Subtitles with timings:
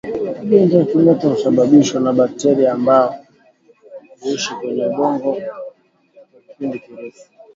[0.43, 3.15] Ugonjwa wa kimeta husababishwa na bakteria ambao
[4.21, 7.25] huishi kwenye udongo kwa kipindi kirefu